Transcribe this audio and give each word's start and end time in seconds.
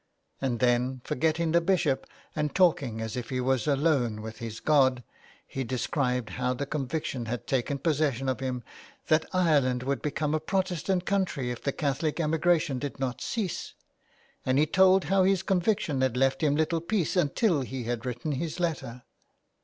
And 0.41 0.59
then, 0.59 1.01
forgetting 1.03 1.51
the 1.51 1.61
Bishop, 1.61 2.07
and 2.35 2.55
talking 2.55 3.01
as 3.01 3.15
if 3.15 3.29
he 3.29 3.39
were 3.39 3.59
alone 3.67 4.23
with 4.23 4.39
his 4.39 4.59
God, 4.59 5.03
he 5.45 5.63
described 5.63 6.31
how 6.31 6.55
the 6.55 6.65
conviction 6.65 7.27
had 7.27 7.45
taken 7.45 7.77
possession 7.77 8.27
of 8.27 8.39
him— 8.39 8.63
that 9.09 9.27
Ireland 9.31 9.83
would 9.83 10.01
become 10.01 10.33
a 10.33 10.39
Protestant 10.39 11.05
country 11.05 11.51
if 11.51 11.61
the 11.61 11.71
Catholic 11.71 12.19
emigration 12.19 12.79
did 12.79 12.99
not 12.99 13.21
cease. 13.21 13.75
And 14.43 14.57
he 14.57 14.65
told 14.65 15.03
how 15.03 15.23
this 15.23 15.43
conviction 15.43 16.01
had 16.01 16.17
left 16.17 16.41
him 16.41 16.55
little 16.55 16.81
peace 16.81 17.15
until 17.15 17.61
he 17.61 17.83
had 17.83 18.03
written 18.03 18.31
his 18.31 18.59
letter. 18.59 19.03